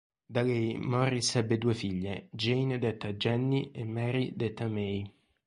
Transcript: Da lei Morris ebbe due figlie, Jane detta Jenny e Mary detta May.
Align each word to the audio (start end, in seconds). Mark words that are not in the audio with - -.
Da 0.33 0.41
lei 0.41 0.79
Morris 0.79 1.35
ebbe 1.35 1.59
due 1.59 1.75
figlie, 1.75 2.27
Jane 2.31 2.79
detta 2.79 3.13
Jenny 3.13 3.69
e 3.71 3.83
Mary 3.85 4.33
detta 4.35 4.67
May. 4.67 5.07